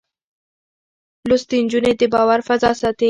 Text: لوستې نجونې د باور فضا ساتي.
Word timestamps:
لوستې 1.29 1.57
نجونې 1.63 1.91
د 1.99 2.01
باور 2.13 2.39
فضا 2.47 2.71
ساتي. 2.79 2.99